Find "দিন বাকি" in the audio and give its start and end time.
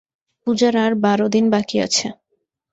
1.33-1.77